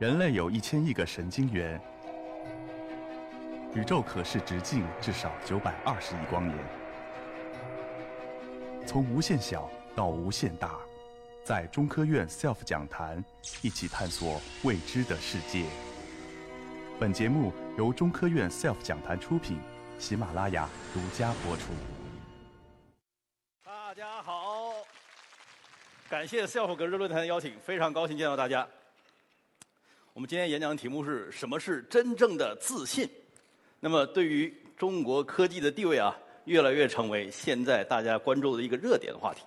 [0.00, 1.78] 人类有一千亿个神经元，
[3.74, 6.58] 宇宙可视直径至少九百二十亿光年。
[8.86, 10.78] 从无限小到无限大，
[11.44, 13.22] 在中科院 SELF 讲坛
[13.60, 15.66] 一起探索未知的世界。
[16.98, 19.60] 本节目由中科院 SELF 讲坛出品，
[19.98, 21.74] 喜马拉雅独家播出。
[23.62, 24.72] 大家好，
[26.08, 28.66] 感谢 SELF 格日论坛的邀请，非常高兴见到大家。
[30.12, 33.08] 我们今天演讲的题目是什么是真正的自信？
[33.78, 36.12] 那么对于中国科技的地位啊，
[36.46, 39.42] 越来越成为现在大家关注的一个热点话题。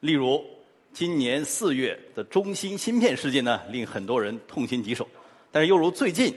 [0.00, 0.44] 例如，
[0.92, 5.06] 今年四月的中芯芯片事件呢，令很多人痛心疾首。
[5.52, 6.34] 但是又如最近，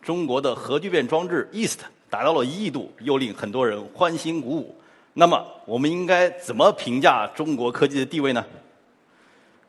[0.00, 4.74] 中国的核聚变装置 East 达到了一亿度，又令很多人欢欣鼓舞。
[5.12, 8.42] 那么，我们应该怎么评价中国科技的地位呢？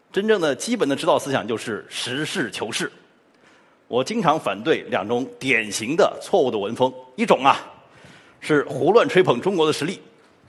[0.09, 2.90] 真正的基本的指导思想就是实事求是。
[3.91, 7.59] 我经常反对两种典型的错误的文风，一种啊
[8.39, 10.00] 是胡乱吹捧中国的实力，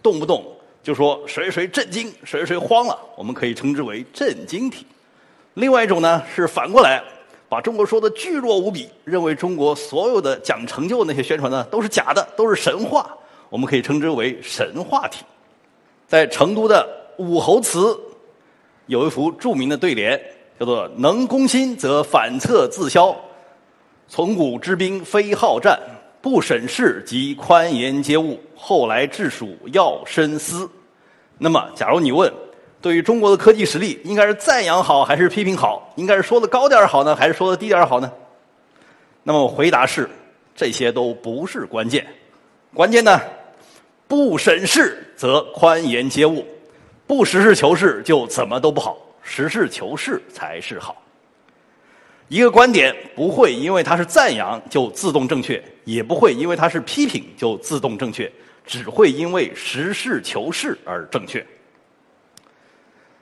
[0.01, 0.47] 动不动
[0.81, 4.85] 就说谁谁震惊，谁谁慌了，我们可以称之为震惊体；
[5.55, 7.03] 另外一种呢是反过来
[7.49, 13.13] 把中国说的巨弱无比，认为中国所有的讲成就那些宣传呢都是假的，都是神话，
[13.51, 15.25] 我们可以称之为神话体。
[16.07, 17.99] 在成都的武侯祠
[18.87, 20.17] 有一幅著名的对联，
[20.61, 23.13] 叫做“能攻心则反侧自消”。
[24.15, 25.81] 从古之兵非好战，
[26.21, 28.39] 不审事即宽严皆误。
[28.55, 30.69] 后来治蜀要深思。
[31.39, 32.31] 那么，假如你问，
[32.83, 35.91] 对于中国的科技实力，应该是赞扬好还是批评好？
[35.97, 38.13] 应该是说的高点好呢，还是说的低点好呢？
[39.23, 40.07] 那么回答是，
[40.55, 42.07] 这些都不是关键。
[42.75, 43.19] 关键呢，
[44.07, 46.47] 不审事则宽严皆误，
[47.07, 50.95] 不实事求是就怎么都不好，实事求是才是好。
[52.29, 58.31] 一个观点不会因为它是赞扬就自动正确，也不会因为它是批评就自动正确，
[58.65, 61.45] 只会因为实事求是而正确。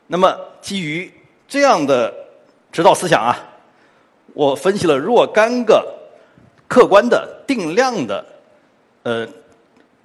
[0.06, 1.12] 那么，基于
[1.48, 2.14] 这样的
[2.70, 3.36] 指导思想啊，
[4.32, 5.92] 我分析了若干个
[6.68, 8.24] 客观的定量的
[9.02, 9.26] 呃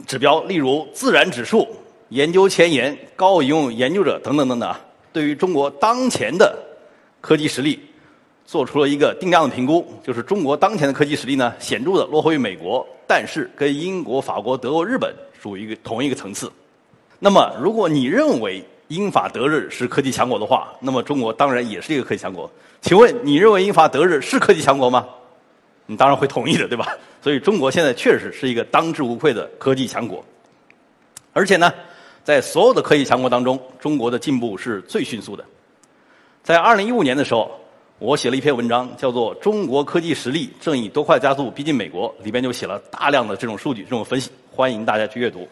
[0.08, 1.68] 指标，例如自然指数、
[2.10, 4.80] 研究前沿、高应用研究者等等等等啊，
[5.14, 6.58] 对于中国当前的
[7.22, 7.80] 科技实力。
[8.46, 15.12] 做出了一个定量的评估，就是中国当前的科技实力呢，显著的落后于美国，但是跟英国、法国、德国、日本
[15.42, 16.52] 属于一个同一个层次。
[17.18, 22.50] 那么，如果你认为英法德日是科技强国的话，那么中国当然也是一个科技强国。
[22.82, 25.08] 请问，你认为英法德日是科技强国吗？
[25.88, 26.96] 你当然会同意的，对吧？
[27.24, 30.24] 所以，中国现在确实是一个当之无愧的科技强国。
[31.34, 31.74] 而且呢，
[32.24, 35.44] 在所有的科技强国当中，中国的进步是最迅速的。
[36.44, 37.50] 在二零一五年的时候。
[37.98, 45.48] 我写了一篇文章，叫做《中国科技实力正以多快加速逼近美国》，里边就写了大量的这种数据、这种分析，欢迎大家去阅读。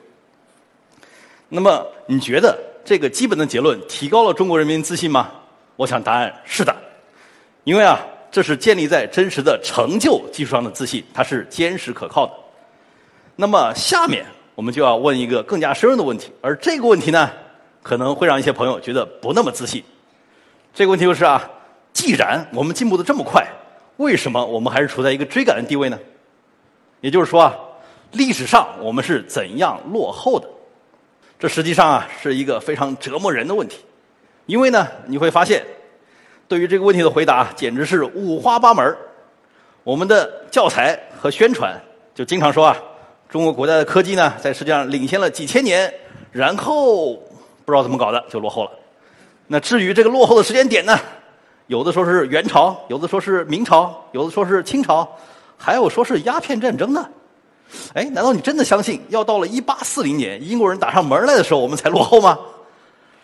[1.48, 5.32] 那么，你觉得这个基本的结论提高了中国人民自信吗？
[5.78, 6.76] 我想答案是的，
[7.64, 7.98] 因为啊，
[8.30, 12.34] 这是建立在真实的成就基础上的自信，它是坚实可靠的。
[13.38, 17.32] 那么，下面我们就要问一个更加深入的问题，而这个问题呢，
[17.82, 19.82] 可能会让一些朋友觉得不那么自信。
[20.74, 21.50] 这个问题就是啊。
[21.94, 23.48] 既然我们进步的这么快，
[23.98, 26.00] 为什么我们还是处在一个追赶的地位呢？
[27.02, 27.56] 也就是说啊，
[28.14, 30.48] 历史上我们是怎样落后的？
[31.38, 33.80] 这实际上啊是一个非常折磨人的问题，
[34.46, 35.64] 因为呢你会发现，
[36.48, 38.96] 对于这个问题的回答简直是五花八门
[39.84, 41.80] 我们的教材和宣传
[42.16, 42.78] 就经常说啊，
[43.30, 45.94] 中国古代的科技呢在世界上领先了几千年，
[46.32, 47.14] 然后
[47.66, 48.72] 不知道怎么搞的就落后了。
[49.48, 50.98] 那至于这个落后的时间点呢？
[51.74, 55.10] 有的说是元朝，有的说是明朝，有的说是清朝，
[55.58, 57.10] 还有说是鸦片战争呢。
[57.96, 62.38] 哎，难道你真的相信要到了一八四零年英国人打上门来的时候我们才落后吗？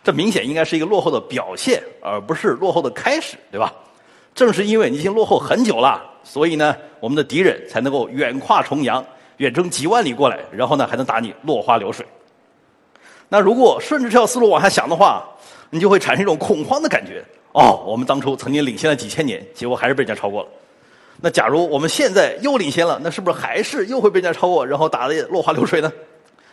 [0.04, 3.72] 这明显应该是一个落后的表现，而不是落后的开始，对吧？
[4.34, 9.06] 正是因为你已经落后很久了，所以呢，我们的敌人才能够远跨重洋，
[9.38, 12.04] 远征几万里过来，然后呢还能打你落花流水。
[13.28, 15.24] 那如果顺着这条思路往下想的话，
[15.70, 17.24] 你就会产生一种恐慌的感觉。
[17.52, 20.50] 哦，我们当初曾经领先了几千年，结果还是被人家超过了。
[21.22, 25.92] 那假如我们现在又领先了，那是不是还是又会被人家超过，然后打得落花流水呢？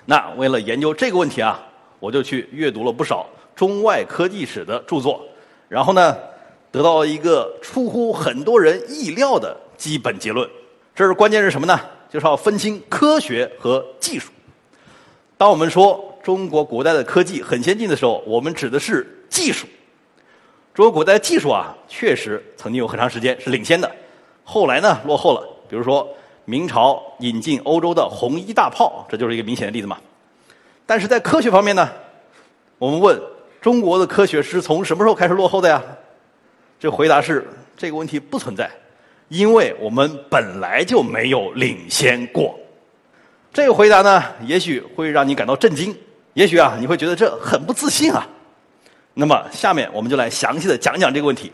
[0.07, 1.61] 那为了研究这个问题啊，
[2.01, 5.23] 我就去阅读了不少中外科技史的著作，
[5.69, 6.17] 然后呢，
[6.73, 10.49] 得到了一个出乎很多人意料的基本结论。
[10.95, 11.79] 这是关键是什么呢？
[12.09, 14.33] 就是要分清科学和技术。
[15.37, 19.67] 当我们说中国古代的科技很先进的时候，我们指的是技术。
[20.77, 23.91] 中国古代技术啊，确实曾经有很长时间是领先的，
[24.45, 25.43] 后来呢落后了。
[25.71, 26.07] 比如说
[26.45, 29.97] 明朝引进欧洲的红衣大炮，这就是一个明显的例子嘛。
[30.85, 31.89] 但是在科学方面呢，
[32.77, 33.19] 我们问
[33.59, 35.83] 中国的科学是从什么时候开始落后的呀？
[36.79, 38.71] 这回答是这个问题不存在，
[39.29, 42.55] 因为我们本来就没有领先过。
[43.51, 45.97] 这个回答呢，也许会让你感到震惊，
[46.35, 48.29] 也许啊，你会觉得这很不自信啊。
[49.19, 51.51] 那么下面我们就来详细的讲讲这个问题。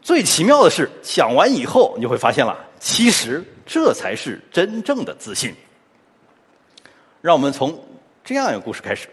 [0.00, 5.54] 最奇妙的是，讲完以后，你就会发现了，其实这才是真正的自信。
[7.20, 7.78] 让我们从
[8.24, 9.06] 这样一个故事开始。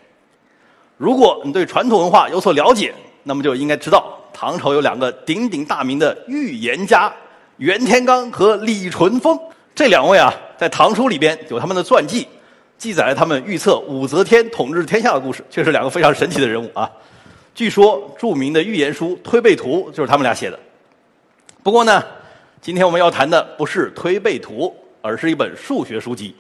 [0.96, 7.14] 如果你对传统文化有所了解，那么就应该知道，唐朝有两个鼎鼎大名的预言家
[7.58, 9.38] 袁天罡和李淳风。
[9.76, 12.26] 这两位啊，在唐书里边有他们的传记，
[12.80, 16.90] 记载了他们预测武则天统治天下的故事，却是两个非常神奇的人物啊。
[17.54, 20.58] 据说著名的预言书《推背图》就是他们俩写的。
[21.62, 22.02] 不过呢，
[22.62, 24.68] 今天我们要谈的不是《推背图》，
[25.02, 26.34] 而是一本数学书籍。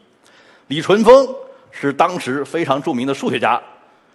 [0.67, 1.27] 李淳风
[1.71, 3.61] 是当时非常著名的数学家，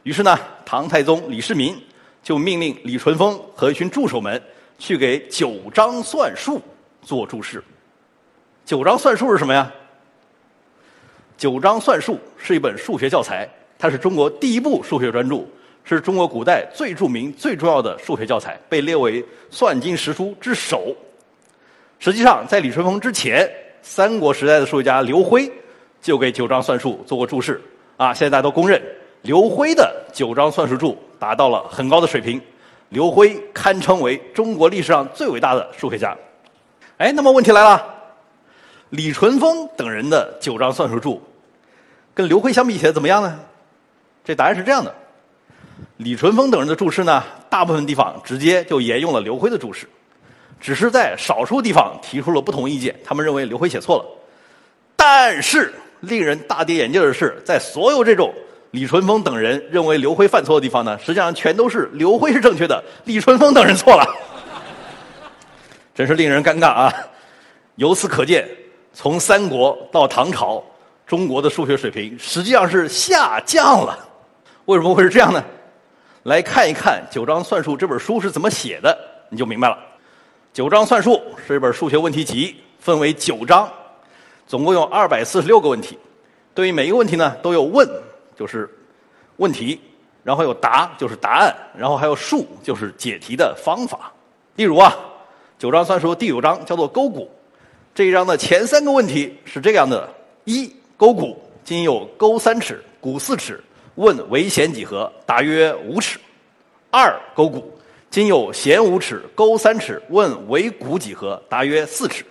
[0.02, 1.76] 于是呢，唐太宗李世民
[2.22, 4.42] 就命令李淳风和一群助手们
[4.78, 6.56] 去给《九章算术》
[7.02, 7.58] 做注释。
[8.64, 9.70] 《九章算术》是什么呀？
[11.44, 13.46] 《九章算术》是一本数学教材，
[13.78, 15.44] 它是中国第一部数学专著。
[15.84, 20.96] 是中国古代最著名、最重要的数学教材，被列为算经十书之首。
[21.98, 23.46] 实际上，在李淳风之前，
[23.82, 25.52] 三国时代的数学家刘辉
[26.00, 27.60] 就给《九章算术》做过注释。
[27.98, 28.82] 啊，现在大家都公认，
[29.20, 32.40] 刘辉的《九章算术注》达到了很高的水平。
[32.88, 36.16] 刘辉堪称为中国历史上最伟大的数学家。
[36.96, 37.94] 哎，那么问题来了，
[38.88, 41.16] 李淳风等人的《九章算术注》
[42.14, 43.40] 跟刘辉相比起来怎么样呢？
[44.24, 44.94] 这答案是这样的。
[45.96, 49.88] 李淳风等人的注释呢，大部分地方直接就沿用了刘辉的注释，
[50.60, 52.94] 只是在少数地方提出了不同意见。
[53.04, 54.04] 他们认为刘辉写错了。
[54.96, 58.32] 但是令人大跌眼镜的是，在所有这种
[58.70, 64.06] 李淳风等人认为刘辉犯错的地方呢，实际上全都是刘辉是正确的，李淳风等人错了。
[65.94, 66.92] 真是令人尴尬啊！
[67.76, 68.48] 由此可见，
[68.92, 70.64] 从三国到唐朝，
[71.06, 73.98] 中国的数学水平实际上是下降了。
[74.64, 75.44] 为什么会是这样呢？
[76.22, 78.98] 来看一看《九章算术》这本书是怎么写的，
[79.28, 79.74] 你就明白了。
[80.54, 81.10] 《九章算术》
[81.46, 83.70] 是一本数学问题集，分为九章，
[84.46, 85.98] 总共有二百四十六个问题。
[86.54, 87.86] 对于每一个问题呢，都有问，
[88.34, 88.66] 就是
[89.36, 89.78] 问题，
[90.22, 94.10] 然后有答，就是答案，然后还有数，就是解题的方法。
[94.54, 94.90] 例如啊，
[95.60, 97.30] 《九章算术》第九章叫做勾股，
[97.94, 100.08] 这一章的前三个问题是这样的：
[100.44, 100.74] 一，
[101.04, 103.62] 勾股今有勾三尺，股四尺。
[103.96, 105.12] 问为弦几何？
[105.26, 106.18] 答曰五尺。
[106.90, 107.70] 二勾股，
[108.08, 110.00] 今有弦五尺，勾三尺。
[110.08, 111.38] 问为股几何？
[111.46, 112.24] 答曰四尺。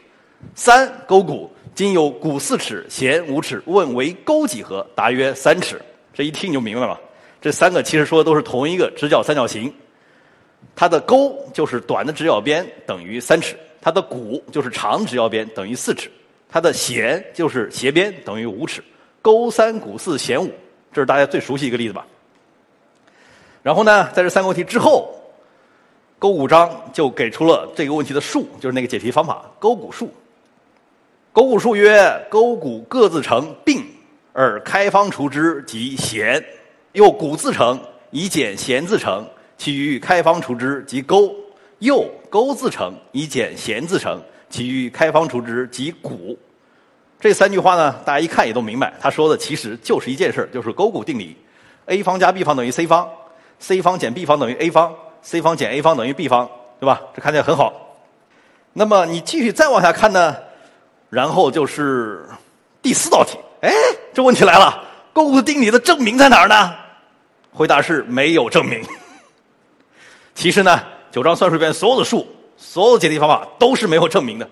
[0.56, 3.62] 三勾股，今有股四尺，弦五尺。
[3.68, 4.84] 问为钩几何？
[4.96, 5.80] 答曰三尺。
[6.12, 7.00] 这一听你就明白了，
[7.40, 9.72] 这三个其实说的都是同一个直角三角形。
[10.76, 16.10] 它的勾就是短的直角边等于三尺，它的股就是长直角边等于四尺，
[16.54, 18.84] 它的弦就是斜边等于五尺。
[19.24, 20.52] 勾三股四弦五。
[20.92, 22.06] 这是大家最熟悉一个例子吧。
[23.64, 25.12] 然后呢，在这三个问题之后，
[26.20, 30.14] 勾股章就给出了这个问题的数，就是那个解题方法——勾股数。
[31.32, 33.84] 勾股数曰：勾股各自成并，
[34.32, 36.46] 而开方除之即弦。
[36.92, 37.82] 又股自成，
[38.12, 41.34] 以减弦自成，其余开方除之即勾。
[41.80, 44.22] 又勾自成，以减弦自成，
[44.54, 46.38] 其余开方除之即股。
[47.20, 51.36] 这三句话呢，大家一看也都明白，他说的其实就是一件事就是勾股定理
[51.88, 53.10] ：a 方加 b 方等于 c 方
[53.58, 54.94] ，c 方减 b 方等于 a 方
[55.24, 56.48] ，c 方减 a 方等于 b 方，
[56.80, 57.02] 对吧？
[57.16, 57.74] 这看起来很好。
[58.74, 60.36] 那么你继续再往下看呢，
[61.10, 62.30] 然后就是
[62.80, 63.40] 第四道题。
[63.62, 63.72] 哎，
[64.14, 64.84] 这问题来了，
[65.14, 66.76] 勾股定理的证明在哪儿呢？
[67.52, 68.84] 回答是没有证明。
[70.36, 70.80] 其实呢，
[71.12, 72.28] 九章算术里边所有的数，
[72.66, 74.50] 所有解题方法都是没有证明的。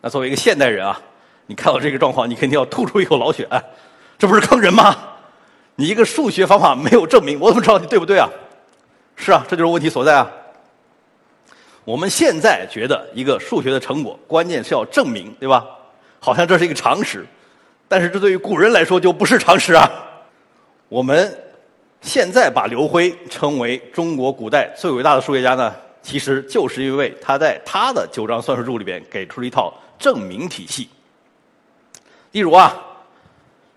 [0.00, 1.00] 那作为一个现代人啊。
[1.46, 3.44] 你看到这个状况，你肯定要吐出一口老血。
[4.16, 4.96] 这不是坑人吗？
[5.74, 8.30] 你一个数学方法没有证明，我怎么知道你对不对啊？
[9.16, 10.30] 是啊，这就是问题所在啊。
[11.84, 15.66] 我们现在觉得一个数学的成果，关键是要证明，对吧？
[16.20, 17.26] 好像这是一个常识，
[17.88, 19.90] 但是这对于古人来说就不是常识啊。
[20.88, 21.36] 我们
[22.00, 30.88] 现在把刘辉称为中国古代最伟大的数学家呢，其实就是因为他在他的《九章算术注》里边给出了一套证明体系。
[32.32, 32.74] 例如啊，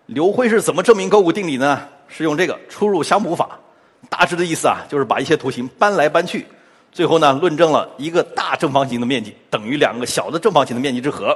[0.06, 1.88] 刘辉是怎么证明勾股定理呢？
[2.08, 3.58] 是用这个出入相补法。
[4.10, 6.46] 大致的意思啊，就是把一些图形搬来搬去，
[6.92, 11.36] 最后呢，论证了一个大正方形的面积等于两个小的正方形的面积之和。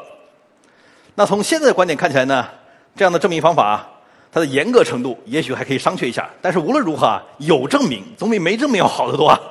[1.15, 2.47] 那从现在的观点看起来呢，
[2.95, 3.87] 这样的证明方法，
[4.31, 6.29] 它的严格程度也许还可以商榷一下。
[6.41, 9.41] 但是无论如何啊，有证明总比没证明要好得多啊。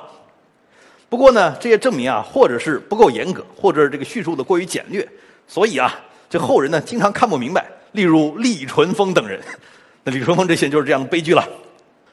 [1.09, 5.07] 不过呢，这些证明啊，或者是不够严格，或者是这个叙述的过于简略，
[5.47, 5.97] 所以啊，
[6.29, 7.65] 这后人呢经常看不明白。
[7.93, 9.39] 例如李淳风等人，
[10.03, 11.47] 那李淳风这些就是这样的悲剧了。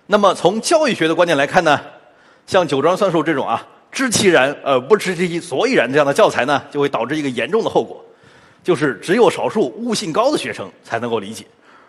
[0.07, 1.81] 那么从教育学的观点来看呢，
[2.47, 8.03] 像酒庄算术这种啊，知其然而不知其所以然这样的教材呢，就会导致一个严重的后果，
[8.63, 11.45] 就是只有少数悟性高的学生才能够理解，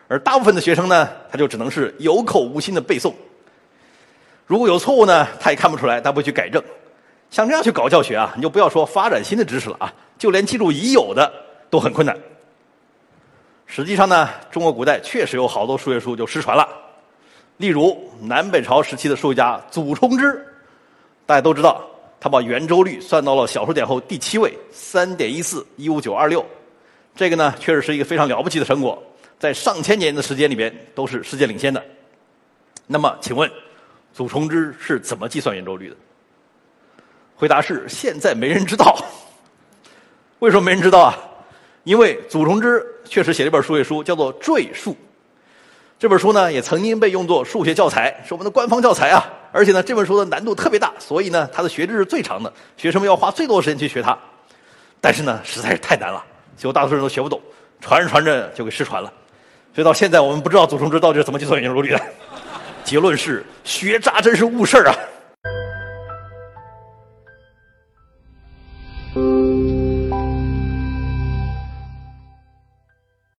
[0.07, 3.13] 而大部分的学生呢，他就只能是有口无心的背诵。
[4.47, 6.61] 如果有错误呢，他也看不出来，他不去改正。
[7.35, 11.29] 像这样去搞教学啊，你就不要说发展新的知识了啊，就连记住已有的
[11.69, 12.17] 都很困难。
[13.65, 16.65] 实际上呢，中国古代确实有好多数学书就失传了。
[17.57, 20.47] 例如南北朝时期的数学家祖冲之，
[21.25, 21.85] 大家都知道，
[22.21, 26.45] 他把圆周率算到了小数点后第七位，三点一四一五九二六。
[27.17, 29.03] 这个呢，确实是一个非常了不起的成果，
[29.37, 31.83] 在上千年的时间里边都是世界领先的。
[32.87, 33.51] 那么，请问
[34.13, 35.97] 祖冲之是怎么计算圆周率的？
[37.35, 38.97] 回答是：现在没人知道。
[40.39, 41.17] 为什么没人知道啊？
[41.83, 44.91] 因为祖冲之确实写了一本数学书，叫做《赘述》。
[45.99, 49.23] 这本书呢，也曾经被用作数学教材，是我们的官方教材啊。
[49.51, 54.17] 而且呢，这本书的难度特别大，所以呢，它的学制是最长的，学生们要花最多时间去学它。
[54.99, 56.23] 但是呢，实在是太难了，
[56.57, 57.41] 结果大多数人都学不懂，
[57.79, 59.11] 传着传着就给失传了。
[59.73, 62.01] 所以到现在，我们不知道祖冲之到底是怎么计算圆周率的。
[62.83, 64.95] 结论是，学渣真是误事儿啊！